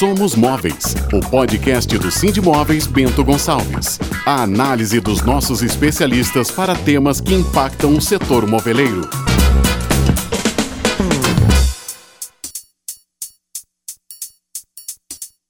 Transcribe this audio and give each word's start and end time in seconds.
Somos 0.00 0.34
Móveis, 0.34 0.94
o 1.12 1.20
podcast 1.20 1.98
do 1.98 2.10
Cindy 2.10 2.40
Móveis 2.40 2.86
Bento 2.86 3.22
Gonçalves. 3.22 3.98
A 4.24 4.44
análise 4.44 4.98
dos 4.98 5.20
nossos 5.20 5.62
especialistas 5.62 6.50
para 6.50 6.74
temas 6.74 7.20
que 7.20 7.34
impactam 7.34 7.94
o 7.94 8.00
setor 8.00 8.46
moveleiro. 8.46 9.06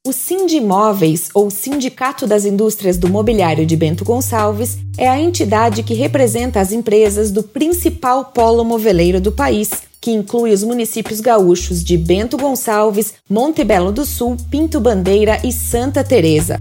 O 0.04 0.12
Sindimóveis, 0.12 1.28
ou 1.32 1.48
Sindicato 1.48 2.26
das 2.26 2.44
Indústrias 2.44 2.96
do 2.96 3.08
Mobiliário 3.08 3.64
de 3.64 3.76
Bento 3.76 4.04
Gonçalves, 4.04 4.78
é 4.98 5.08
a 5.08 5.20
entidade 5.20 5.84
que 5.84 5.94
representa 5.94 6.60
as 6.60 6.72
empresas 6.72 7.30
do 7.30 7.44
principal 7.44 8.24
polo 8.24 8.64
moveleiro 8.64 9.20
do 9.20 9.30
país, 9.30 9.70
que 10.00 10.10
inclui 10.10 10.52
os 10.52 10.64
municípios 10.64 11.20
gaúchos 11.20 11.84
de 11.84 11.98
Bento 11.98 12.36
Gonçalves, 12.36 13.14
Montebello 13.28 13.92
do 13.92 14.04
Sul, 14.04 14.36
Pinto 14.50 14.80
Bandeira 14.80 15.38
e 15.44 15.52
Santa 15.52 16.02
Teresa. 16.02 16.58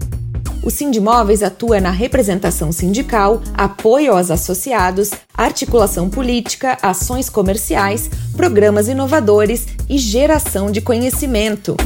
O 0.62 0.70
Sindimóveis 0.70 1.42
atua 1.42 1.80
na 1.80 1.90
representação 1.90 2.70
sindical, 2.70 3.40
apoio 3.54 4.12
aos 4.12 4.30
associados, 4.30 5.10
articulação 5.32 6.10
política, 6.10 6.76
ações 6.82 7.30
comerciais, 7.30 8.10
programas 8.36 8.86
inovadores 8.86 9.66
e 9.88 9.96
geração 9.96 10.70
de 10.70 10.82
conhecimento. 10.82 11.76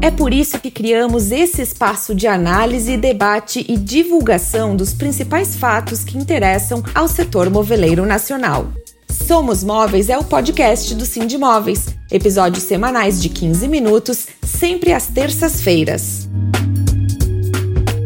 É 0.00 0.10
por 0.10 0.32
isso 0.32 0.60
que 0.60 0.70
criamos 0.70 1.32
esse 1.32 1.62
espaço 1.62 2.14
de 2.14 2.26
análise, 2.26 2.96
debate 2.96 3.64
e 3.66 3.76
divulgação 3.76 4.76
dos 4.76 4.92
principais 4.92 5.56
fatos 5.56 6.04
que 6.04 6.18
interessam 6.18 6.82
ao 6.94 7.08
setor 7.08 7.50
moveleiro 7.50 8.04
nacional. 8.04 8.68
Somos 9.28 9.62
Móveis 9.62 10.08
é 10.08 10.16
o 10.16 10.24
podcast 10.24 10.94
do 10.94 11.04
Cindy 11.04 11.36
Móveis, 11.36 11.88
episódios 12.10 12.64
semanais 12.64 13.20
de 13.20 13.28
15 13.28 13.68
minutos, 13.68 14.26
sempre 14.42 14.90
às 14.90 15.08
terças-feiras. 15.08 16.26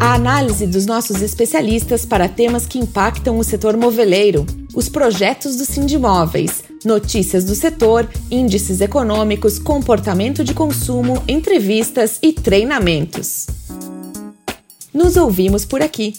A 0.01 0.15
análise 0.15 0.67
dos 0.67 0.85
nossos 0.85 1.23
especialistas 1.23 2.05
para 2.05 2.29
temas 2.29 2.67
que 2.67 2.77
impactam 2.77 3.39
o 3.39 3.45
setor 3.45 3.77
moveleiro, 3.77 4.45
os 4.75 4.89
projetos 4.89 5.55
do 5.55 5.65
Sindimóveis, 5.65 6.65
notícias 6.85 7.45
do 7.45 7.55
setor, 7.55 8.09
índices 8.29 8.81
econômicos, 8.81 9.61
comportamento 9.61 10.43
de 10.43 10.53
consumo, 10.53 11.23
entrevistas 11.29 12.19
e 12.21 12.33
treinamentos. 12.33 13.47
Nos 14.93 15.17
ouvimos 15.17 15.65
por 15.65 15.83
aqui. 15.83 16.15